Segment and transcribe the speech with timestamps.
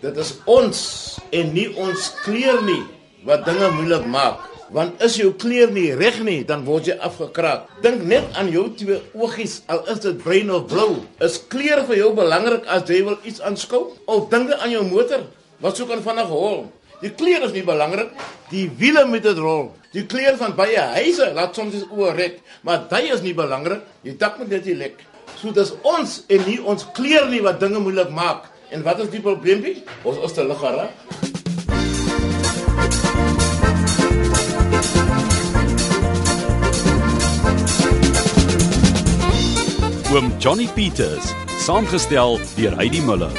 [0.00, 0.78] Dit is ons
[1.36, 2.80] en nie ons kleur nie
[3.28, 4.46] wat dinge moeilik maak.
[4.72, 7.66] Want is jou kleur nie reg nie, dan word jy afgekraak.
[7.84, 11.02] Dink net aan jou twee oogies, al is dit bruin of blou.
[11.20, 13.90] Is kleur vir jou belangrik as jy wil iets aanskou?
[14.08, 15.26] Of dink aan jou motor
[15.60, 16.62] wat so kan vinnig hol?
[17.02, 18.14] Die kleur is nie belangrik,
[18.48, 19.68] die wiele moet dit rol.
[19.92, 23.84] Die kleur van baie huise laat soms is oor rek, maar dit is nie belangrik.
[24.06, 25.04] Die dak moet nie lek.
[25.42, 28.48] So dis ons en nie ons kleur nie wat dinge moeilik maak.
[28.70, 29.82] En wat is die probleempie?
[30.06, 30.92] Ons is te lig geraak.
[40.10, 41.32] Oom Johnny Peters,
[41.66, 43.34] saamgestel deur Heidi Muller.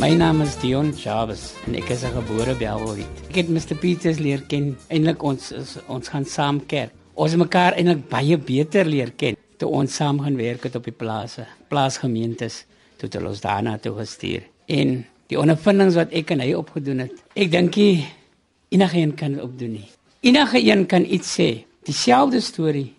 [0.00, 3.16] My naam is Dion Chavez en ek is 'n gebore Belworiet.
[3.28, 4.76] Ek het Mr Peters leer ken.
[4.88, 6.92] Eindelik ons is, ons gaan saam kerk.
[7.14, 10.96] Ons mekaar eintlik baie beter leer ken toe ons saam gaan werk het op die
[10.96, 12.64] plase, plaasgemeentes
[13.00, 14.44] toe hulle ons daarna toe gestuur.
[14.68, 17.76] En die ondervindings wat ek en hy opgedoen het, ek dink
[18.70, 19.88] enige een kan opdoen nie.
[20.24, 21.50] Enige een kan iets sê,
[21.88, 22.90] dieselfde storie.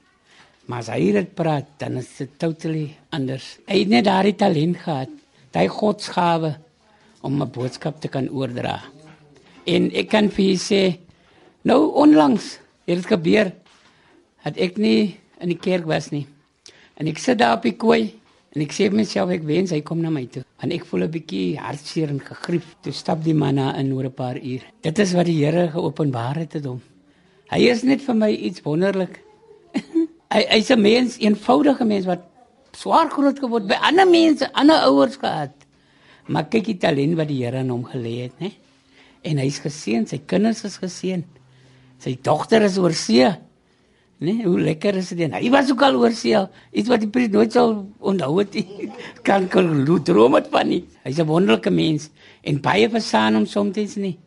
[0.69, 3.57] Maar as hy dit praat, dan is dit totally anders.
[3.67, 5.11] Hy het net daardie talent gehad,
[5.51, 6.55] daai godsgawe
[7.21, 8.81] om 'n boodskap te kan oordra.
[9.65, 10.99] En ek kan vir julle sê,
[11.63, 13.51] nou onlangs het dit gebeur
[14.43, 16.25] dat ek nie in die kerk was nie.
[17.01, 18.11] En ek sit daar op die kooi
[18.53, 20.43] en ek sê vir myself ek wens hy kom na my toe.
[20.61, 22.75] En ek voel 'n bietjie hartseer en gegrief.
[22.83, 24.61] Toe stap die man na in oor 'n paar uur.
[24.83, 26.81] Dit is wat die Here geopenbaar het tot hom.
[27.49, 29.19] Hy is net vir my iets wonderlik.
[30.35, 32.21] hy hy's 'n mens, eenvoudige mens wat
[32.73, 35.55] swaar groot geword by ander mense, ander ouers gehad.
[36.27, 38.51] Maar kyk die talent wat die Here in hom gelê het, né?
[39.23, 41.23] En hy's geseën, sy kinders is geseën.
[41.97, 43.37] Sy dogter is oorsee.
[44.21, 45.33] Nee, hoe lekker is dit?
[45.33, 46.37] Hy was ook al oorsee,
[46.77, 47.71] iets wat die priester nooit sal
[48.05, 48.91] onthou het nie.
[49.25, 49.71] Kan kan
[50.05, 50.83] droom het van nie.
[51.01, 52.11] Hy's 'n wonderlike mens
[52.45, 54.19] en baie verstaan hom soms nie.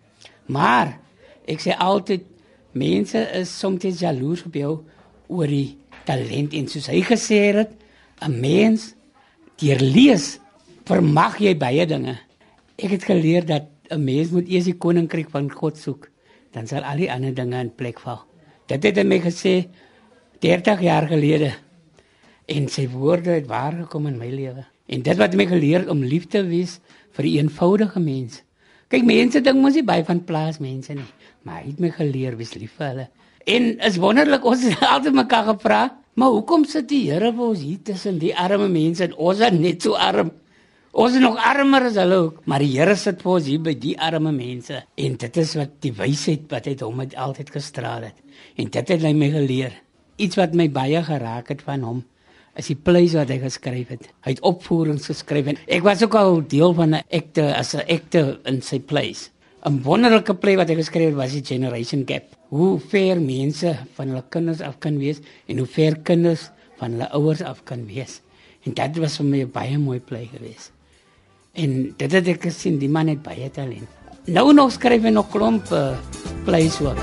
[0.46, 0.98] Maar
[1.46, 2.26] ek sê altyd
[2.72, 4.82] mense is soms jaloers op jou
[5.28, 7.70] oor die talent en soos hy gesê het,
[8.20, 8.94] 'n mens
[9.62, 10.40] deur lees
[10.84, 12.18] vermag jy baie dinge.
[12.76, 16.10] Ek het geleer dat 'n mens moet eers die koninkryk van God soek,
[16.50, 18.33] dan sal al die ander dinge in plek val.
[18.70, 19.54] Dit het hy my gesê
[20.44, 21.50] 30 jaar gelede.
[22.48, 24.64] En sy woorde het waar gekom in my lewe.
[24.88, 26.78] En dit wat my geleer om lief te wees
[27.16, 28.42] vir die eenvoudige mens.
[28.92, 31.06] Kyk, mense dink mos nie baie van plaasmense nie,
[31.44, 33.06] maar hy het my geleer wees lief vir hulle.
[33.48, 35.82] En is wonderlik ons het altyd mekaar gevra,
[36.20, 39.56] maar hoekom sit die Here vir ons hier tussen die arme mense en ons is
[39.56, 40.32] net so arm?
[40.94, 43.72] Ons is nog armer as hulle ook, maar die Here sit vir ons hier by
[43.82, 48.04] die arme mense en dit is wat die wysheid wat hy hom het altyd gestraal
[48.06, 48.20] het.
[48.62, 49.72] En dit het my geleer.
[50.22, 52.04] Iets wat my baie geraak het van hom
[52.54, 54.06] is die pleis wat hy geskryf het.
[54.22, 57.82] Hy het opvoerings geskryf en ek was ook al deel van 'n akte as 'n
[57.90, 59.32] akte in sy pleis.
[59.66, 62.38] 'n Wonderlike plei wat hy geskryf het was die Generation Gap.
[62.50, 65.18] Hoe ver mense van hulle kinders af kan wees
[65.48, 68.22] en hoe ver kinders van hulle ouers af kan wees.
[68.62, 70.73] En dit was vir my 'n baie mooi plei geweest.
[71.54, 73.86] En dit het ek gesien, die man het baie talent.
[74.26, 75.92] Nou nog skryf hy nog klomp uh,
[76.46, 76.98] plays ook.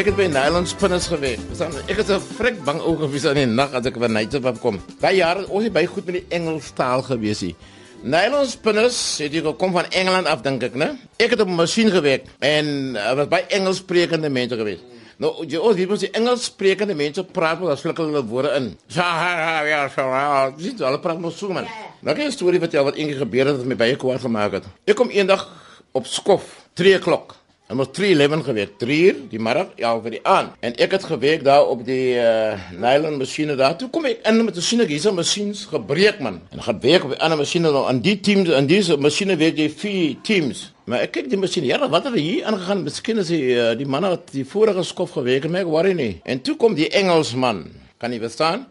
[0.00, 1.40] Ek het by nylon spinners gewerk.
[1.48, 4.34] Verstaan, ek is 'n frik bang ou gewees aan die nag as ek by night
[4.34, 4.80] op kom.
[5.00, 7.56] Baie jare ons het baie goed met die Engels taal gewees hier.
[8.02, 10.98] Nylon spinners het hier gekom van Engeland af dink ek, né?
[11.16, 14.80] Ek het op 'n masjien gewerk en uh, was baie Engels sprekende mense gewees.
[15.20, 18.70] Nou, jy ons hier moet die Engels sprekende mense praat met sulke hulle woorde in.
[18.88, 20.38] Ja, ja, ja, ja.
[20.56, 21.68] Dis al praat mos so man.
[22.00, 24.52] Nou kan jy 'n storie vertel wat eendag gebeur het wat my baie kwaad gemaak
[24.52, 24.64] het.
[24.86, 25.44] Ek kom eendag
[25.92, 27.36] op skof, 3 o'clock.
[27.70, 30.48] Dit was 3:11 gewees, 3 uur die middag, ja, vir die aan.
[30.58, 33.76] En ek het gewerk daar op die uh, nylon masjiene daar.
[33.78, 36.40] Toe kom ek in met 'n sien ek hierse masjiens gebreek man.
[36.50, 39.56] En gaan werk op die ander masjiene nou aan die teams aan diese masjiene werk
[39.56, 40.72] jy vier teams.
[40.84, 42.82] Maar ek kyk die masjien, ja, wat het hier aangegaan?
[42.82, 45.92] Miskien is die uh, die manne wat die vorige skof gewerk het, maar ek worry
[45.92, 46.20] nie.
[46.24, 47.70] En toe kom die Engelsman.
[47.98, 48.66] Kan jy verstaan?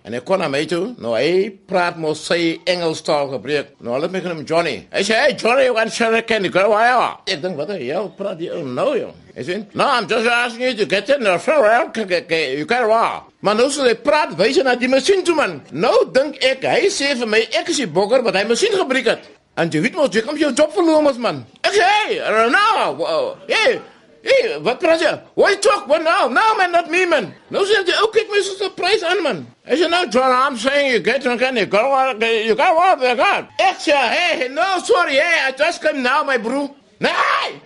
[0.00, 3.74] En ek kon na my toe, nou hy praat mos sy Engels taal gebreek.
[3.84, 4.86] Nou hulle my genoem Johnny.
[4.92, 7.90] Hy sê, "Hey Johnny, you want to can you go where?" Ek dink wat hy
[7.92, 9.12] al praat die ou nou joh.
[9.36, 12.88] Hy sê, "No, I'm just asking you to get in there so well, you can
[12.88, 15.62] walk." Maar nou sê hy praat wys na die masjien toe man.
[15.70, 19.06] Nou dink ek, hy sê vir my ek is die bogger wat hy masjien gebreek
[19.06, 19.20] het.
[19.56, 21.44] En jy weet mos jy kom jou job verloor mos man.
[21.62, 23.80] Ek sê, "Hey, no, hey,
[24.22, 25.12] Hey, wat praat jy?
[25.34, 25.86] Why talk?
[25.88, 26.28] What now?
[26.28, 27.32] No man, not me man.
[27.48, 29.46] No sê jy ook kyk my so 'n prys aan man.
[29.64, 33.00] As you know, John, I'm saying you get on can you go you got what
[33.00, 33.48] they got.
[33.58, 36.74] Ek sê, hey, no sorry, hey, I just come now my bro.
[37.00, 37.60] Nee!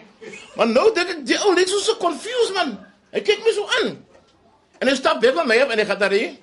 [0.57, 2.79] Man, nou dit die ou net so so confused man.
[3.13, 3.99] Hy kyk my so aan.
[4.81, 6.35] En hy stap weg van my af en hy gaan daar hier.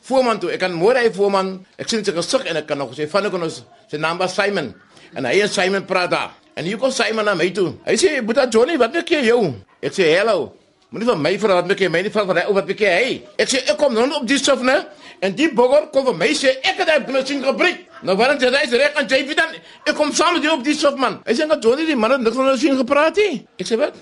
[0.00, 0.50] voorman toe.
[0.54, 1.58] Ek kan môre hy voorman.
[1.80, 4.34] Ek sien sy gesig en ek kan nog sê van ek ons sy naam was
[4.36, 4.72] Simon.
[5.16, 6.30] En hy en Simon praat daar.
[6.54, 7.74] En hier kom Simon na my toe.
[7.86, 10.52] Hy sê, "Boeta Johnny, wat maak jy jou?" Ek sê, "Hallo."
[10.90, 12.90] Moenie van my vra wat maak jy my nie van van hy wat maak jy
[12.90, 13.22] hy.
[13.38, 14.86] Ek sê, "Ek kom nou op die stof, né?"
[15.20, 18.48] En die bogger kom vir my sê, "Ek het hy masjien gebreek." Nou waarom jy
[18.48, 19.48] reis reg aan JP dan?
[19.86, 21.20] Ek kom saam met jou op die stof man.
[21.26, 23.76] Hy sê, "Gaan Johnny, die man het niks van 'n masjien gepraat nie." Ek sê,
[23.76, 23.94] "Wat?"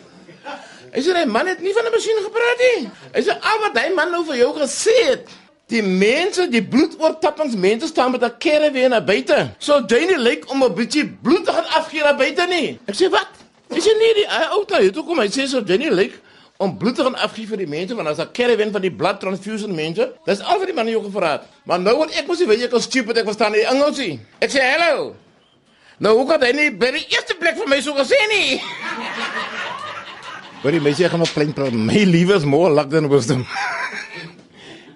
[0.95, 3.79] Hy sê, "Die man het nie van 'n masjien gepraat nie." Hy sê, "Al wat
[3.79, 5.29] hy man nou vir jou gesê het."
[5.69, 9.51] Die mense, die bloedoortappingsmense staan met 'n caravan na buite.
[9.59, 12.79] So Janie lyk om 'n bietjie bloed te gaan afgee na buite nie.
[12.87, 13.29] Ek sê wat?
[13.69, 14.91] Is jy nie die ou nou?
[14.91, 16.13] Toe kom hy sê so Janie lyk
[16.57, 19.21] om bloed te gaan afgee vir die mense want as 'n caravan van die blood
[19.21, 20.13] transfusion mense.
[20.25, 21.43] Dis al wat die man jou gevra het.
[21.65, 24.21] Maar nou word ek mos nie weet ek is stupid ek verstaan nie Engels nie.
[24.41, 25.15] Ek sê hallo.
[25.99, 28.63] Nou hoe kan hy nie by die eerste plek vir my so gesê nie?
[30.63, 31.73] Maar die mense gaan maar klein praat.
[31.73, 33.47] My liewe is more luck than wisdom.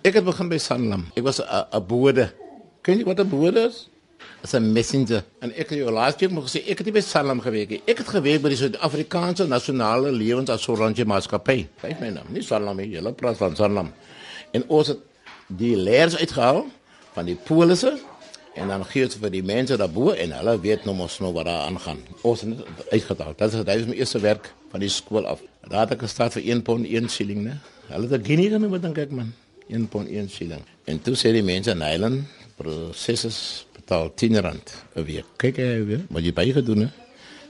[0.03, 1.05] Ek het begin by Sanlam.
[1.15, 2.33] Ek was 'n bode.
[2.83, 3.89] Ken jy wat 'n bode is?
[4.43, 5.23] As 'n messenger.
[5.41, 7.83] En ek het jou laas week nog gesê ek het nie by Sanlam gewerk nie.
[7.87, 11.69] Ek het gewerk by die Suid-Afrikaanse Nasionale Lewensassuransie Maatskappy.
[11.81, 12.95] Kyk my naam, nie Sanlam nie.
[12.97, 13.93] Hulle praat van Sanlam.
[14.51, 14.99] En ons het
[15.47, 16.67] die leers uitgehaal
[17.13, 17.99] van die polisse
[18.55, 21.45] en dan gee dit vir die mense daarbo en hulle weet nou mos nou wat
[21.45, 21.99] daar aangaan.
[22.23, 23.35] Ons het dit uitgehaal.
[23.37, 25.41] Dit is dit is my eerste werk van die skool af.
[25.69, 27.57] Daar het ek gestart vir 1 pond 1 shilling, né?
[27.87, 29.33] Hulle het genie genoem dink ek man.
[29.73, 30.63] 1 pond 1 shilling.
[30.85, 32.25] En toe sê die mense in Highland
[32.59, 33.39] prosesses
[33.77, 35.27] betaal 10 rand 'n week.
[35.37, 37.01] Kyk jy weer, wat jy baie gedoen het.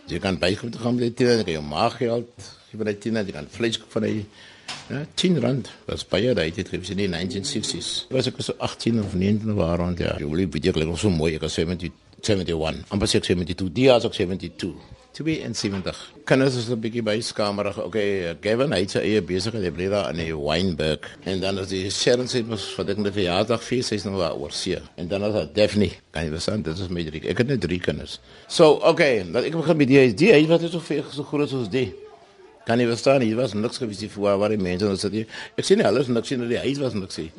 [0.06, 2.32] Jy kan baie goed gaan met die 10 rand, jy kan maag geld,
[2.70, 4.24] jy vir die 10 rand, jy kan vleis koop van die
[4.88, 5.70] ja, 10 rand.
[5.86, 8.06] Dat is baie daai dit het in die 1960s.
[8.10, 10.16] Was ek so 18 of 19 jaar rond ja.
[10.18, 11.90] Jy wil baie gelyk so mooi, ek was 70
[12.22, 12.84] 71.
[12.88, 13.72] Amper 72.
[13.72, 14.74] Die is ook 72.
[15.12, 16.12] 72.
[16.24, 17.78] Kinders is 'n bietjie byskamerig.
[17.78, 21.04] Okay, Gavin hy sy eie besigheid, hy bly daar in die Wynberg.
[21.24, 24.34] En dan is die Sharon sê mos vir dit 'n verjaardag fees, sy's nou daar
[24.34, 24.78] oor see.
[24.96, 25.90] En dan is daar Daphne.
[26.10, 26.62] Kan jy verstaan?
[26.62, 27.28] Dit is my drie.
[27.28, 28.20] Ek het net drie kinders.
[28.48, 31.48] So, okay, dat ek begin met die die hy wat is so veel so groot
[31.48, 31.92] soos die.
[32.64, 33.20] Kan jy verstaan?
[33.20, 35.26] Hier was niks gewees hier voor waar die mense nou sit hier.
[35.58, 37.30] Ek sien alles niks sien die huis was niks hier.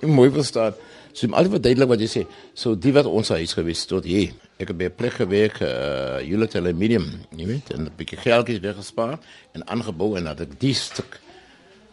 [0.16, 0.74] Mooi verstaan.
[1.12, 2.26] So al wat duidelik wat jy sê.
[2.54, 4.34] So die wat ons huis gewees tot hier.
[4.56, 8.60] Ek het by 'n plek gewerk, uh Juliet Aluminium, jy weet, en 'n bietjie geldjies
[8.60, 9.18] weggespaar
[9.52, 11.20] en aangebou en dat ek die stuk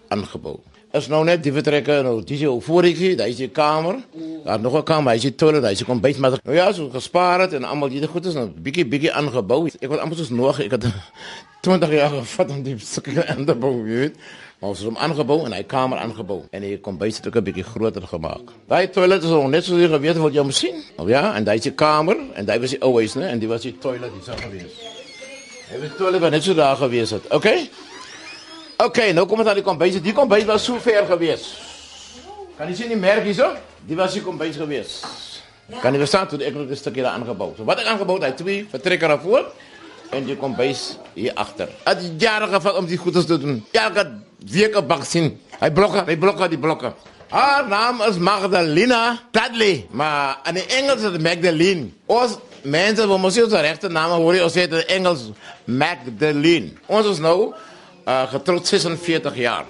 [0.07, 0.61] aangebou.
[0.93, 3.95] Is nou net die vertrekke nou dis jou voor ek sien, daar is die kamer.
[4.43, 6.37] Daar nog 'n kamer, hy sê toilet, daar is kom byt maar.
[6.43, 9.65] Nou ja, so gespaar het en almal die goed is nou bietjie bietjie aangebou.
[9.67, 10.85] Ek het amper soos nog, ek het
[11.65, 14.15] 20 jaar gevat om die stukke aan te bou, jy weet.
[14.59, 17.43] Maar ons het hom aangebou en hy kamer aangebou en hy kom bysit ook 'n
[17.43, 18.53] bietjie groter gemaak.
[18.67, 20.75] Daai toilet is nog net so jy geweet wat jy moet sien.
[20.97, 23.27] Of ja, en daai is die kamer en daai was die ouhuis, né?
[23.33, 24.71] En dit was die toilet hier sou gewees.
[25.69, 27.33] Hy het die toilet wat net so daar gewees het.
[27.33, 27.69] Okay?
[28.83, 29.95] Okay, nou kom ons aan die kombuis.
[30.03, 31.45] Die kombuis was so ver gewees.
[32.57, 33.53] Kan jy sien die merk hierso?
[33.87, 34.97] Die was die kombuis gewees.
[35.79, 37.53] Kan jy verstaan toe ek nog 'n stukkie daar aangebou.
[37.55, 39.45] So wat ek aangebou het, hy twee vertrekker daar voor
[40.11, 41.69] en die kombuis hier agter.
[41.85, 43.63] Het jare gevat om die goedes te doen.
[43.71, 44.19] Elke
[44.51, 45.39] week 'n bak sien.
[45.59, 46.93] Hy blokke, hy blokke die blokke.
[47.29, 51.89] Haar naam is Magdalena Dudley, maar in die Engels is dit Magdalene.
[52.05, 55.31] Ons mense wat mos ons regte naam hoor, ons sê dit in Engels
[55.65, 56.71] Magdalene.
[56.87, 57.53] Ons is nou
[58.07, 59.65] uh, getroud 46 jaar.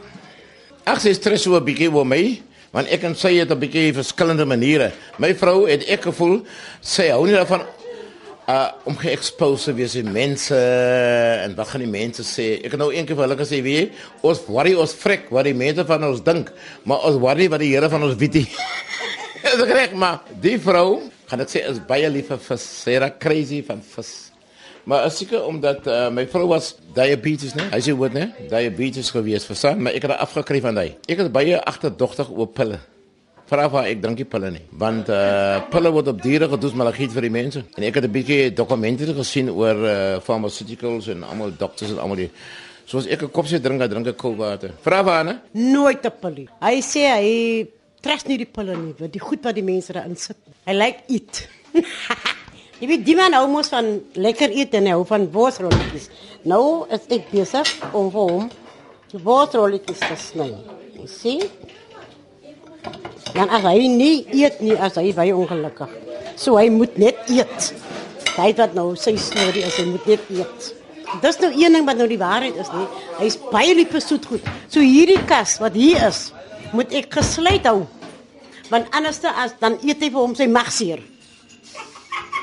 [0.84, 2.42] Ag sy stres so 'n bietjie oor my,
[2.74, 4.92] want ek en sy het 'n bietjie verskillende maniere.
[5.18, 6.44] My vrou het ek gevoel
[6.82, 7.64] sy hou nie daarvan
[8.48, 12.60] uh om geexpose te wees aan mense en wat gaan die mense sê?
[12.66, 13.92] Ek het nou eendag vir hulle gesê, weet jy,
[14.22, 16.52] ons worry ons frek wat die mense van ons dink,
[16.84, 18.34] maar ons worry wat die Here van ons weet.
[19.44, 22.68] Dis reg, maar die vrou, gaan ek sê is baie lief vir vis.
[22.84, 24.33] Sy is crazy van vis.
[24.84, 27.70] Maar is seker omdat uh, my vrou was diabetes, né?
[27.72, 28.26] Hy sê wat, né?
[28.52, 29.80] Diabetes gewees, verstaan?
[29.82, 30.90] Maar ek het afgekry van hy.
[31.08, 32.80] Ek het baie agterdogtig oor pille.
[33.48, 36.94] Vra vir ek drink nie pille nie, want uh pille word op diere gedoen maar
[36.96, 37.64] giet vir die mense.
[37.76, 42.24] En ek het 'n bietjie dokumente gesien oor uh pharmaceuticals en almal dokters en almal
[42.24, 42.32] die
[42.86, 44.72] soos ek 'n kopsie drink, dan drink ek koud water.
[44.82, 46.48] Vra vir haar, Nooit 'n pille.
[46.62, 47.68] Hy sê hy
[48.02, 50.38] trust nie die pille nie, want die goed wat die mense daarin sit.
[50.66, 51.48] Hy lyk like eet.
[52.84, 53.86] Jy weet die man hou mos van
[54.20, 56.10] lekker eet en hy hou van borsrolletjies.
[56.52, 58.50] Nou is ek besig om vir hom
[59.14, 60.50] die borsrolletjies te sny.
[60.98, 61.46] Jy sien?
[63.30, 65.94] Dan as hy nie eet nie, as hy baie ongelukkig.
[66.36, 67.70] So hy moet net eet.
[68.34, 70.70] Hy wat nou sy storie is, hy moet net eet.
[71.24, 72.90] Dis nou een ding wat nou die waarheid is nie.
[73.22, 74.52] Hy's baie lief vir soet goed.
[74.68, 76.26] So hierdie kas wat hier is,
[76.76, 77.86] moet ek gesluit hou.
[78.68, 81.00] Want anders as dan eet hy vir hom sy mag seer.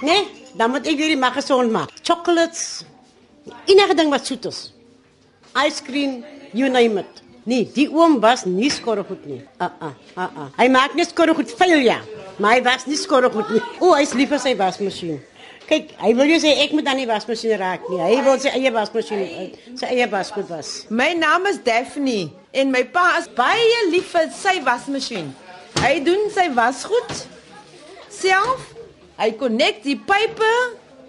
[0.00, 0.26] Nee,
[0.56, 1.92] dan moet ek hierdie mag gesond maak.
[2.02, 2.84] Chocolates,
[3.68, 4.60] enige ding wat soet is.
[5.66, 6.22] Ice cream,
[6.56, 7.20] you name it.
[7.44, 9.40] Nee, die oom was nie skorregoed nie.
[9.58, 10.48] Ah ah ah ah.
[10.58, 11.98] Hy maak net skorregoed vuil ja,
[12.38, 13.62] maar hy was nie skorregoed nie.
[13.80, 15.20] O, hy's lief vir sy wasmasjien.
[15.70, 18.00] Kyk, hy wil jy sê ek moet dan nie wasmasjien raak nie.
[18.02, 20.72] Hy wil sy eie wasmasjien, eh, sy eie wasgoed was.
[20.90, 25.30] My naam is Daphne en my pa is baie lief vir sy wasmasjien.
[25.80, 27.24] Hy doen sy wasgoed
[28.10, 28.79] self.
[29.20, 30.50] Hy konnek die pype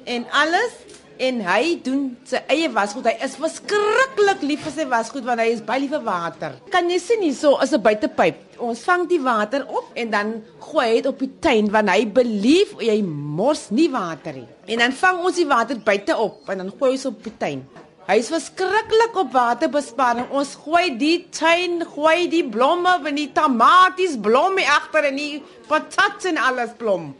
[0.04, 0.74] en alles
[1.22, 3.06] en hy doen sy eie wasgoed.
[3.08, 6.58] Hy is verskriklik lief vir sy wasgoed want hy is baie lief vir water.
[6.74, 8.42] Kan jy sien hierso is 'n buitepyp.
[8.60, 12.04] Ons vang die water op en dan gooi hy dit op die tuin want hy
[12.06, 14.48] belief jy mors nie water nie.
[14.68, 17.64] En dan vang ons die water buite op en dan gooi ons op die tuin.
[18.10, 20.28] Hy is verskriklik op waterbesparing.
[20.32, 26.26] Ons gooi die tuin, gooi die blomme, van die tamaties blomme agter en die patats
[26.26, 27.14] en alles blom.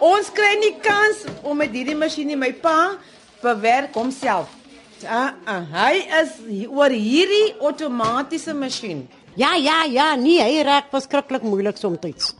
[0.00, 2.96] Ons kry nie kans om met hierdie masjien nie my pa
[3.42, 4.50] bewerk homself.
[5.08, 6.30] Ah, ah, hy is
[6.68, 9.06] oor hierdie outomatiese masjien.
[9.36, 12.34] Ja, ja, ja, nee, hy raak verskriklik moeilik soms.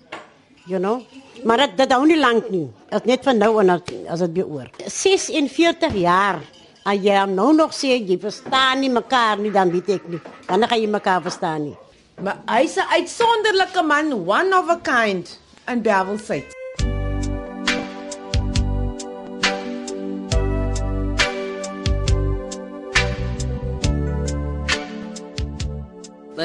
[0.66, 1.02] You know?
[1.44, 2.66] Maar dit dit hou nie lank nie.
[2.90, 4.68] Dit net van nou aan af- as dit weer oor.
[4.86, 6.40] 46 jaar.
[6.84, 10.20] As jy hom nou nog sê jy verstaan nie mekaar nie, dan weet ek nie.
[10.46, 11.76] Dan gaan jy mekaar verstaan nie.
[12.22, 16.55] Maar hy's 'n uitsonderlike man, one of a kind in Bellville.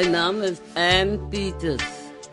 [0.01, 1.83] My naam is Ann Peters.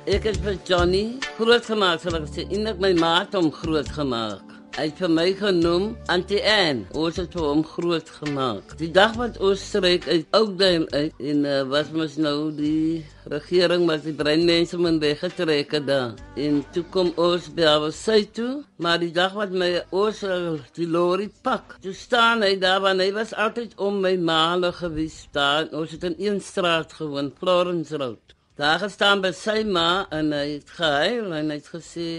[0.08, 1.02] Ek het vir Johnny
[1.36, 4.47] grootgemaak, sal ek sê, en ek my maat hom grootgemaak.
[4.78, 6.84] Hy het vir my genoem Auntie Ann.
[6.94, 8.76] Ons het vir hom grootgemaak.
[8.78, 13.88] Die dag wat ons streek uit Oudtshoorn uit en uh, was mos nou die regering
[13.90, 16.14] wat die breinmense moet weggetrek het daar.
[16.38, 20.86] En toe kom ons by sy toe, maar die dag wat my ons uh, die
[20.86, 25.66] lorry pak, toe staan hy daar want hy was altyd om my maale gewees daar.
[25.74, 28.38] Ons het in een straat gewoon, Florence Road.
[28.58, 32.12] Daar gestaan by sy ma en hy het gehuil en hy het gesê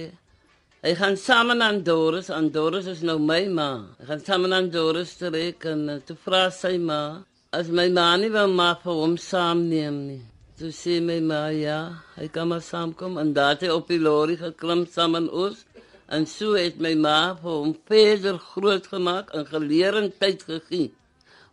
[0.80, 3.72] Hy gaan saam aan Doris, aan Doris is nou my ma.
[4.00, 7.00] Hy gaan saam aan Doris trek en uh, toe vra sy ma
[7.52, 10.22] as my ma nie wil maar vir hom saamneem nie.
[10.56, 11.82] Toe sê my ma ja,
[12.16, 15.68] hy kan maar saamkom en daar het hy op die lorry geklim saam met ons.
[16.16, 20.94] En so het my ma vir hom verder groot gemaak en geleer en tyd gegee.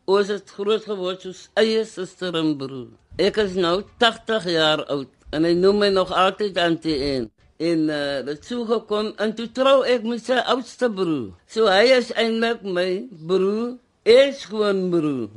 [0.07, 2.93] Ons het groot geword soos eie suster en broer.
[3.19, 7.89] Ek is nou 80 jaar oud en hy noem my nog altyd Auntie Ann en
[7.89, 11.31] uh, dit sou gekom en toe trou ek met sy oudste broer.
[11.49, 12.89] So hy is eintlik my
[13.29, 15.31] broer, is gewoon broer.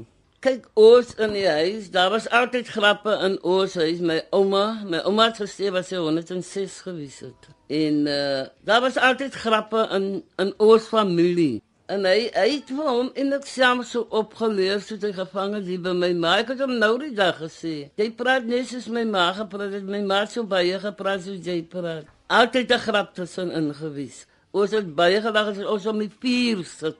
[0.44, 4.00] Kyk ons in die huis, daar was altyd grappe in huis.
[4.00, 7.50] My ouma, my ouma het gesê was sy 106 gewees het.
[7.68, 11.62] En uh, daar was altyd grappe in in ons familie.
[11.90, 15.66] En hy hy het vir hom in ek saam so opgeleer so hy gevang het
[15.66, 16.36] hier by my ma.
[16.44, 17.90] Ek het hom nou die dag gesê.
[17.98, 19.88] Jy praat net soos my ma gepraat het.
[19.90, 22.06] My ma het so baie gepraat soos jy praat.
[22.30, 24.28] Altyd 'n grap tussen ingewies.
[24.54, 26.98] Ons het baie gelag as ons om die vuur sit.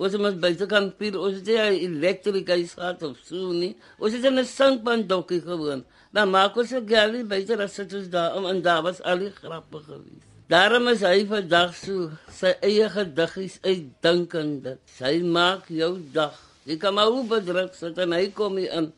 [0.00, 1.20] Ons moet baie kan vuur.
[1.20, 3.76] Ons het hy elektriese gehad of so nie.
[3.98, 5.84] Ons het 'n sinkpan dokkie gewoon.
[6.12, 9.18] Dan maak ons 'n galie baie as dit is daar om en daar was al
[9.18, 10.33] die grappe gewees.
[10.44, 14.80] Daarom is hy vandag so sy eie gediggies uitdink en dit.
[14.92, 16.34] Sy maak jou dag.
[16.68, 18.90] Jy kan maar hoe bedruk sit en hy kom hier in.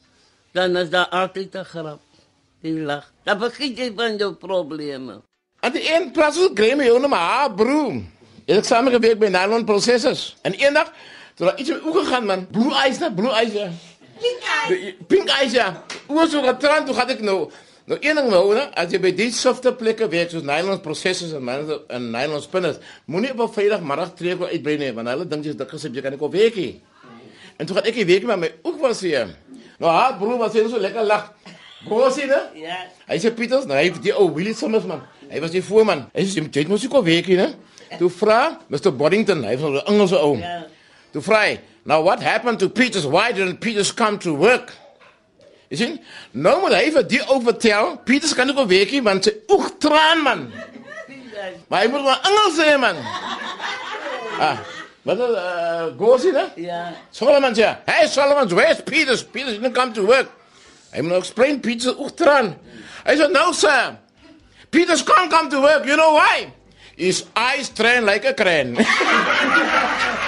[0.57, 2.03] Dan is daar altyd 'n grap.
[2.63, 3.07] Die lag.
[3.23, 5.23] Dan vergeet jy van jou probleme.
[5.61, 8.03] Aan die een plaas is Graham jou nou maar broer.
[8.47, 10.37] Ek het saam gewerk by Nylon Processors.
[10.43, 10.93] En eendag
[11.35, 12.47] toe daar iets met oë gegaan man.
[12.51, 13.53] Blue eyes, na blue eyes.
[13.53, 13.71] Ja.
[14.19, 14.95] Pink eyes.
[15.07, 15.85] Pink eyes ja.
[16.07, 17.51] Oor so getrand toe gaan ek nou.
[17.87, 21.37] Nou een ding nou, né, as jy by die softe plekke werk soos Nylon Processors
[21.39, 25.27] en nylon en Nylon Spinners, moenie op 'n Vrydagmiddag trek uit by nie, want hulle
[25.29, 26.83] dink jy's dik gesê jy kan nie op werk nie.
[27.59, 29.37] En toe gaan ek die week met my ook was hier.
[29.79, 31.33] Nou haar broer was hier so lekker lag.
[31.89, 32.41] Gosie, né?
[32.55, 32.77] Ja.
[33.07, 35.03] Hy sê Pieters, nee, hy het die ou Willie Summers man.
[35.31, 36.09] Hy was die voorman.
[36.13, 37.55] Hy sê jy mos ook werk hier, né?
[37.99, 40.37] Toe vra Mr Boddington, hy was 'n Engelse ou.
[40.39, 40.67] Ja.
[41.13, 43.05] Toe vra hy, "Now what happened to Peters?
[43.05, 44.73] Why didn't Peters come to work?"
[45.69, 45.95] Jy sien?
[46.31, 50.23] Nou moet vir die ou vertel, Peters kan op werk nie want sy oeg traan
[50.23, 50.47] man.
[51.69, 53.01] Maar hy moet maar Engels sê man.
[54.37, 54.61] Ah,
[55.07, 56.47] wat is uh, Gosie, né?
[56.61, 56.81] Ja.
[57.11, 59.25] Solomon sê, "Hey Solomon, where's Peters?
[59.25, 60.31] Peters didn't come to work."
[60.93, 62.55] Hy moet nou explain Peters oogtran.
[63.07, 63.97] Hy sê, "No sir.
[64.71, 65.85] Peters can't come to work.
[65.87, 66.53] You know why?
[66.97, 68.77] His eyes train like a crane."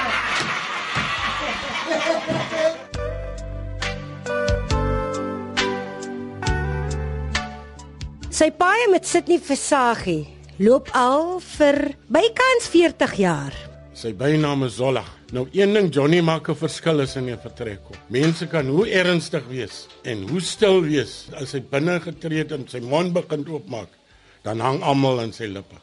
[8.38, 10.28] Sy paai met Sydney Versagie
[10.62, 11.78] loop al vir
[12.14, 13.56] bykans 40 jaar.
[13.98, 15.02] Sy bynaam is Zolla.
[15.34, 17.96] Nou een ding Johnny maak 'n verskil is in 'n vertrek kom.
[18.06, 22.68] Mense kan hoe ernstig wees en hoe stil wees as hy binne getree het en
[22.68, 23.88] sy mond begin oopmaak,
[24.44, 25.74] dan hang almal in sy lippe.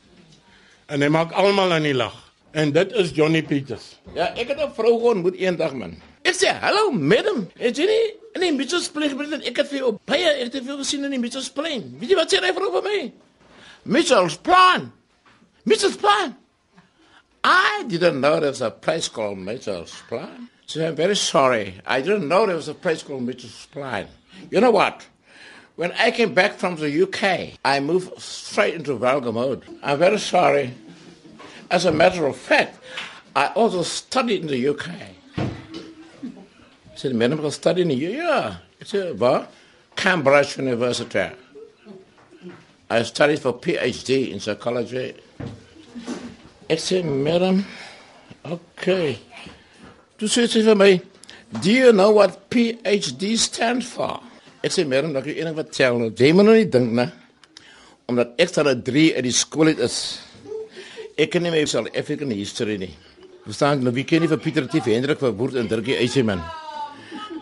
[0.87, 2.15] En hy maak almal aan die lag.
[2.53, 3.99] En dit is Johnny Peters.
[4.13, 5.97] Ja, ek het 'n vrou ontmoet eendag man.
[6.25, 7.47] Ek sê, "Hallo, madam.
[7.57, 9.45] Het jy nie in die Mitchells Plain gebring?
[9.45, 11.97] Ek het vir jou baie ek het jou gesien in die Mitchells Plain.
[11.99, 13.11] Weet jy wat sê hy vrou my?
[13.83, 14.91] Mitchells Plain.
[15.65, 16.35] Mitchells Plain.
[17.43, 20.49] I didn't know there was a place called Mitchell's Plain.
[20.65, 21.79] So I'm very sorry.
[21.85, 24.07] I didn't know there was a place called Mitchell's Plain.
[24.49, 25.05] You know what?
[25.75, 29.63] When I came back from the UK, I moved straight into Valga mode.
[29.83, 30.73] I'm very sorry.
[31.69, 32.79] As a matter of fact,
[33.35, 34.89] I also studied in the UK.
[36.95, 38.13] I said, Madam, I studied in the UK.
[38.13, 38.55] Yeah.
[38.81, 39.51] I said, what?
[39.95, 41.29] Cambridge University.
[42.89, 45.15] I studied for PhD in psychology
[46.65, 47.63] Ek sê, "Madam,
[48.43, 49.19] okay.
[50.17, 51.01] Toe sê sy vir my,
[51.61, 54.19] "Do you know what PhD stands for?"
[54.63, 56.09] Ek sê, "Madam, dat ek enig wat tel nou.
[56.09, 57.11] Jy moet nou nie dink, né?
[58.07, 60.19] Omdat ek staan 'n 3 uit die skool het is.
[61.17, 62.95] Ek ken nie my South African history nie.
[63.45, 66.41] Verstaan, nou wie ken nie vir Pieter Tief Hendrik van Woord en Dirkie Eiseman.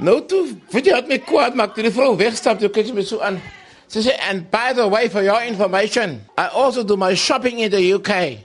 [0.04, 1.76] Nou toe, weet jy wat my kwaad maak?
[1.76, 3.40] Toe die vrou wegstap, toe kyk sy my so aan.
[3.88, 7.72] Sy sê, "And by the way, for your information, I also do my shopping in
[7.72, 8.44] the UK."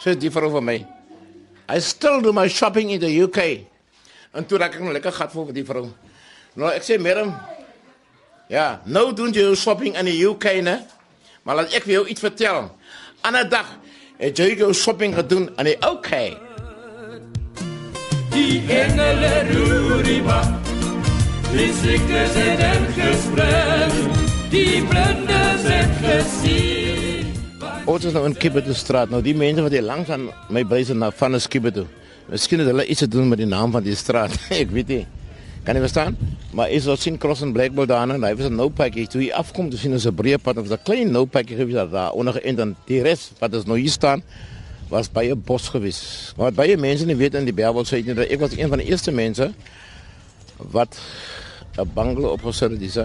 [0.00, 0.86] So die vrou vir my.
[1.68, 3.66] I still do my shopping in the UK.
[4.34, 5.90] En toe raak ek nou lekker gat vir die vrou.
[6.56, 7.34] Nou ek sê madam,
[8.48, 10.86] ja, nou doen jy shopping in die UK, né?
[11.44, 12.70] Maar laat ek vir jou iets vertel.
[13.22, 13.66] Ander dag
[14.18, 16.38] het jy jou shopping gedoen in die UK.
[18.32, 20.67] Die engele roeriba.
[21.48, 23.94] Die siekes het in gesprek.
[24.52, 27.30] Die blindes het gesien.
[27.88, 29.08] Ons is nou in Kibeto straat.
[29.08, 31.86] Nou die mense wat hier langs aan my blyse na van die Kibeto.
[32.28, 34.36] Miskien het hulle iets te doen met die naam van die straat.
[34.62, 35.06] ek weet nie.
[35.64, 36.18] Kan jy verstaan?
[36.52, 39.08] Maar is ons sien Cross and Blackboard daar en hy was 'n nou pakkie.
[39.08, 41.88] Toe hy afkom, toe sien ons 'n breë pad of 'n klein nou pakkie gewees
[41.90, 44.22] daar onder en dan die res wat ons nou hier staan
[44.88, 46.32] was baie bos gewees.
[46.36, 48.78] Maar baie mense nie weet in die Bergwel sê nie dat ek was een van
[48.78, 49.52] die eerste mense
[50.58, 50.98] wat
[51.78, 52.98] 'n bungalow opgesit het dis.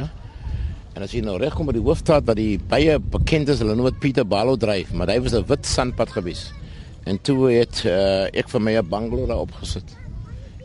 [0.93, 3.75] En as jy nou reg kom by die hoofstraat wat die baie bekend is, hulle
[3.75, 6.51] noem dit Pieter Balo dryf, maar hy was 'n wit sandpad gewees.
[7.05, 9.83] En toe het uh, ek vir my 'n bungalow daar opgesit.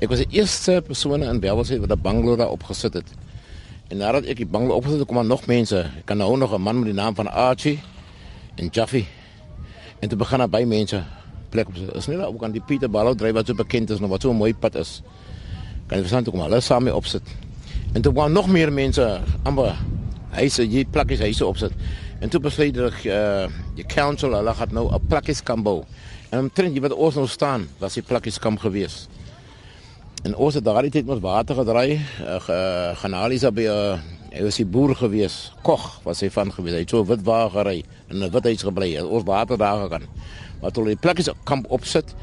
[0.00, 3.08] Ek was die eerste persoon in Bellville wat 'n bungalow daar opgesit het.
[3.88, 5.78] En nadat ek die bungalow opgesit het, kom daar nog mense.
[5.98, 7.80] Ek kan nou nog 'n man met die naam van Archie
[8.56, 9.04] en Jaffy.
[10.00, 11.02] En toe begin daar by mense
[11.48, 11.74] plek op.
[11.94, 14.22] Is nie daar ook aan die Pieter Balo dryf wat so bekend is, nog wat
[14.22, 15.02] so 'n mooi pad is.
[15.88, 17.24] Kan jy verstaan toe kom hulle saam mee opsit.
[17.96, 19.04] En toe kwam nog meer mense,
[19.48, 19.72] amper
[20.36, 21.72] huise, jy plakkies huise opsit.
[22.20, 23.46] En toe besluit die uh
[23.78, 25.84] die council hulle gaan nou 'n plakkies kan bou.
[26.30, 29.08] En omtrent jy wat ons nou staan, was die plakkies kam gewees.
[30.24, 33.98] En ons het daardie tyd met water gedraai, uh, genalies op uh,
[34.32, 35.52] hy was die boer gewees.
[35.62, 36.74] Kog was hy van gewees.
[36.74, 38.98] Hy het so wit wa gery en 'n wit huis gebly.
[39.00, 40.08] Ons water daar gegaan.
[40.60, 42.14] Maar toe die plakkies kamp opsit,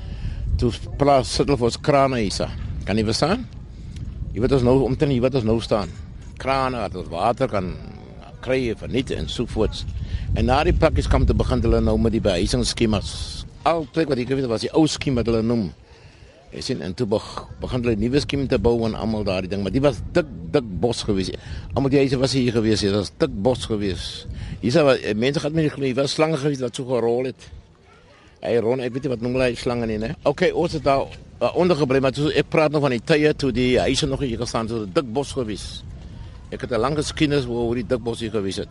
[0.58, 2.49] toe plaas sitel vir ons krane hiersa.
[2.86, 3.55] Kan jy verstaan?
[4.36, 5.91] Jy weet ons nou omtrent jy wat ons nou staan.
[6.41, 7.69] Krane wat ons water kan
[8.43, 9.86] kry jy verniet en so voort.
[10.36, 13.13] En na die pakkies kom te begin hulle nou met die behuisingsskemas.
[13.63, 15.69] Al plek wat ek weet was die ou skema wat hulle noem.
[16.52, 19.71] Jy sien en toe begin hulle nuwe skema te bou en almal daardie ding, maar
[19.71, 21.32] dit was dik dik bos gewees.
[21.71, 24.26] Almal die huise was hier gewees, dit was dik bos gewees.
[24.60, 27.48] Hier's wat mense gaan met die was slange gewees wat so gerol het.
[28.43, 30.12] Hy ron, ek weet nie wat noem hulle slange nie, né?
[30.28, 31.08] Okay, ons het daar
[31.41, 34.38] uh, ondergebly, maar toe, ek praat nog van die tye toe die huise nog hier
[34.38, 35.84] gestaan het, so dik bos gewees.
[36.52, 38.69] Ek het 'n lang geskiedenis oor die dikbos hier gewees het.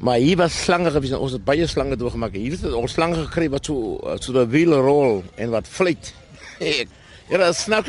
[0.00, 1.12] Maar hier was slange gewees.
[1.12, 2.32] Ons het baie slange doorgemaak.
[2.32, 6.14] Hier het ons slange gekry wat so so 'n wiel rol en wat fluit.
[7.28, 7.86] Ja, dat snak.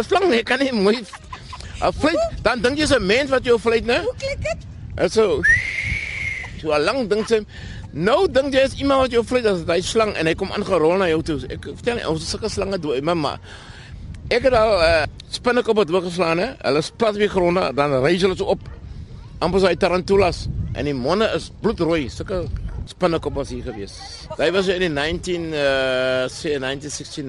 [0.00, 1.04] Slang nee, kan nie mooi.
[1.82, 4.00] A fluit, dan dink jy is 'n mens wat jou fluit, né?
[4.00, 4.66] Hoe klink dit?
[4.94, 5.40] Dit so.
[6.60, 7.44] So 'n lang ding sê.
[7.90, 11.00] Nou dink jy is iemand wat jou fluit as hy slang en hy kom aangerol
[11.00, 11.38] na jou toe.
[11.50, 13.34] Ek vertel nie, ons sulke slange dood, mamma.
[14.30, 14.90] Ek het al uh,
[15.34, 16.48] spinnekop wat weggeslaan hè.
[16.62, 18.62] Hulle splat weer gronde, dan reis hulle so op.
[19.42, 20.44] Amper so uit tarantulas
[20.78, 22.04] en die monne is bloedrooi.
[22.14, 22.44] Sulke
[22.90, 23.96] spinnekop was hier gewees.
[24.38, 27.26] Hy was in die 19 uh say 1969,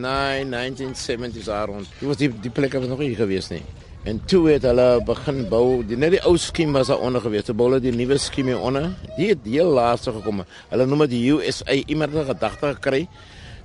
[0.54, 1.89] 1970s rond.
[1.97, 3.63] Dit was die die plek was nog nie gewees nie.
[4.04, 5.84] En toe het hulle begin bou.
[5.86, 7.44] Die net die ou skiem was daar onder gewees.
[7.44, 8.90] Toe bou hulle die nuwe skiem hier onder.
[9.18, 10.42] Die het heel laaste gekom.
[10.70, 11.78] Hulle noem dit USA.
[11.86, 13.08] Iemand het gedagte gekry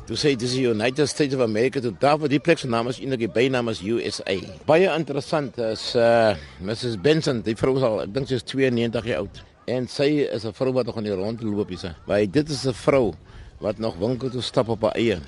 [0.07, 2.87] Toe sê dis die United States of America toe daar waar die plek se naam
[2.87, 4.37] is eintlik die bynaam is USA.
[4.69, 9.25] Baie interessant is uh Mrs Benson, die vrou al ek dink sy is 92 jaar
[9.25, 11.91] oud en sy is 'n vrou wat nog aan die rond loop hierse.
[12.07, 13.15] Maar dit is 'n vrou
[13.59, 15.19] wat nog winkel toe stap op haar eie.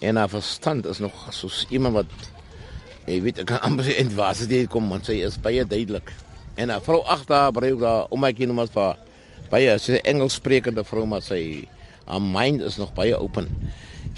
[0.00, 2.10] En haar verstand is nog soos iemand wat
[3.08, 6.12] jy weet ek kan amper in was dit kom want sy is baie duidelik.
[6.58, 8.96] En haar vrou agter haar brei ook daar om my kind vir
[9.50, 11.68] baie sy 'n Engels sprekende vrou maar sy
[12.06, 13.48] haar mind is nog baie open.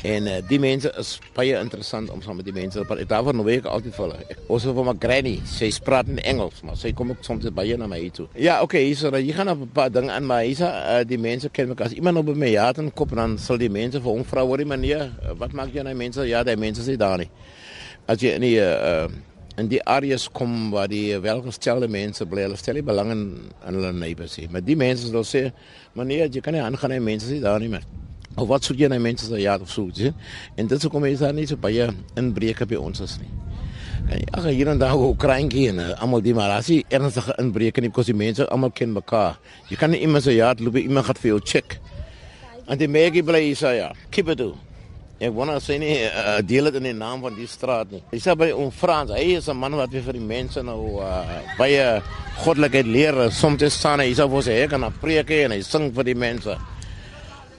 [0.02, 3.08] En uh, die mense is baie interessant om saam met die mense te praat.
[3.08, 4.36] Daarvoor nou weet ek altyd vir hulle.
[4.48, 7.88] Ons van my granny, sy praat in Engels, maar sy kom ook soms baie na
[7.90, 8.26] my toe.
[8.32, 11.68] Ja, okay, hier so, jy gaan paar dinge aan, maar hier uh, die mense ken
[11.68, 11.90] mekaar.
[11.90, 14.68] As iemand op my ja dan dan sal die mense vir hom vra hoor die
[14.68, 16.24] meneer, uh, wat maak jy nou mense?
[16.24, 17.28] Ja, die mense sê daar nie.
[18.08, 19.08] As jy in die uh,
[19.60, 23.24] in die areas kom waar die welgestelde mense bly, hulle stel nie belang in
[23.66, 24.48] in hulle neighbors nie.
[24.52, 25.42] Maar die mense sal sê,
[25.98, 27.84] meneer, jy kan nie aangaan en mense sê daar nie meer.
[28.38, 30.16] Of wat soek jy nou mense se ja of so, sien?
[30.56, 33.30] En dit sou kom is daar nie so baie inbreuke by ons is nie.
[34.32, 37.82] Ag hier en daar ook kraantjie en uh, almal die maar as jy ernstige inbreuke
[37.82, 39.38] nie, kos die mense almal ken mekaar.
[39.68, 41.78] Jy kan nie iemand se ja loop, iemand gaan vir jou check.
[42.70, 44.54] En die megi bly sê ja, Kibedu.
[45.20, 47.98] Ek wou nou sê nie uh, deel dit in die naam van die straat nie.
[48.08, 51.42] Hy sê by om Frans, hy is 'n man wat vir die mense nou uh,
[51.58, 52.00] baie
[52.40, 53.18] goddelikheid leer.
[53.30, 56.56] Soms staan hy sê vir sy ek kan preek en hy sing vir die mense.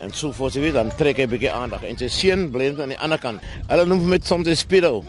[0.02, 2.74] En so voor sy weet dan trek hy 'n bietjie aandag en sy seun bly
[2.82, 3.41] aan die ander kant.
[3.69, 5.04] Hulle noem hom met soms speedo.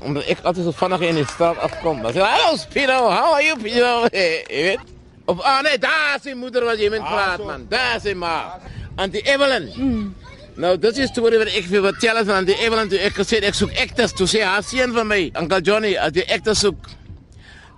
[0.00, 2.00] Omdat ek altyd so vinnig in die straat afkom.
[2.02, 4.08] Dan sê hy, "Hallo speedo, how are you speedo?"
[4.48, 4.80] Jy weet.
[5.26, 7.66] Of ah nee, daar is sy moeder wat jy met praat man.
[7.68, 8.56] Daar is sy ma.
[8.96, 9.68] Auntie Evelyn.
[9.76, 10.14] Mm.
[10.58, 13.38] Nou, dit is storie wat ek vir vertel het van Auntie Evelyn toe ek gesê
[13.38, 16.64] het, ek soek ekters toe sê haar seun van my, Uncle Johnny, as jy ekters
[16.64, 16.88] soek,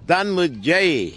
[0.09, 1.13] dan moet jy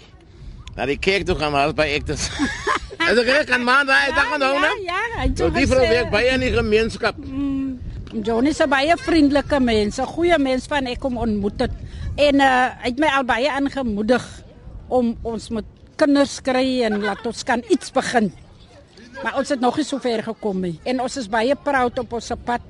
[0.76, 2.26] na die kerk toe gaan maar by ekters.
[3.08, 4.74] Is dit reg kan man daai dag onthou nou?
[4.84, 7.24] Ja, ja, het So so die vrou gesê, werk baie in die gemeenskap.
[8.12, 11.74] Johnny is 'n baie vriendelike mens, 'n goeie mens van ek hom ontmoet het.
[12.20, 14.24] En uh, hy het my al baie aangemoedig
[14.88, 15.64] om ons met
[15.96, 18.34] kinders kry en laat ons kan iets begin.
[19.22, 20.80] Maar ons het nog nie so ver gekom nie.
[20.84, 22.60] En ons is baie proud op ons pad.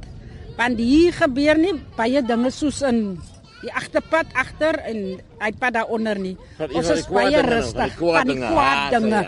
[0.56, 3.18] Want hier gebeur nie baie dinge soos in
[3.64, 6.36] die agterpad agter en hy pad daaronder nie.
[6.70, 8.52] Ons is baie dinge, van rustig die kwaad van die dinge.
[8.52, 9.22] kwaad Ah, dinge.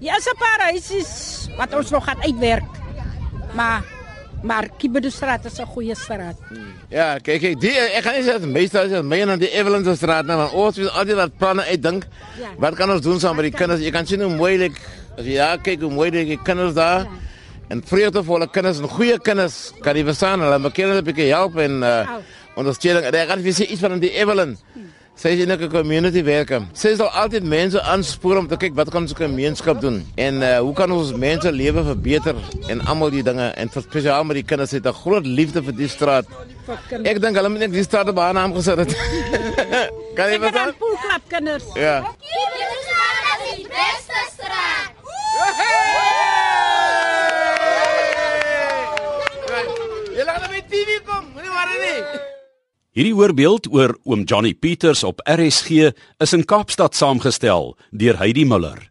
[0.00, 0.16] ja.
[0.16, 1.12] Is 'n paar huisies
[1.56, 2.64] wat ons nog gaan uitwerk.
[3.54, 3.82] Maar
[4.42, 6.36] maar Kibedostraat is 'n goeie straat.
[6.88, 9.50] Ja, kyk kyk, die ek gaan nie sê dat meestal is dit my en die
[9.50, 12.06] Evelyn se straat nou, want ons moet altyd wat planne uitdink.
[12.38, 12.48] Ja.
[12.58, 13.80] Wat kan ons doen saam met die kinders?
[13.80, 14.78] Jy kan sien hoe moeilik
[15.18, 17.06] as jy daar kyk hoe moeilik die kinders daar
[17.72, 21.56] en vreugdevolle kinders en goeie kinders kan jy verstaan hulle mekaar net 'n bietjie help
[21.58, 22.18] en uh,
[22.56, 23.04] ondersteuning.
[23.04, 24.56] En Ek gaan vir sê iets van die Evelyn.
[25.16, 26.62] Sy is in 'n community werker.
[26.74, 30.58] Sy sal altyd mense aanspoor om te kyk wat kan ons gemeenskap doen en uh,
[30.58, 32.34] hoe kan ons mense lewe verbeter
[32.68, 35.72] en almal die dinge en vir spesiaal met die kinders het 'n groot liefde vir
[35.74, 36.26] die straat.
[37.04, 38.92] Ek dink hulle moet net die straat op haar naam gesit het.
[40.16, 40.68] kan jy Ek het verstaan?
[40.68, 41.64] aan poolklap kinders.
[41.74, 42.04] Ja.
[43.56, 44.92] die beste straat.
[50.16, 52.00] Jy laat hom met TV kom, moenie worry nie.
[52.96, 55.88] Hierdie voorbeeld oor oom Johnny Peters op RSG
[56.20, 58.82] is in Kaapstad saamgestel deur Heidi Muller.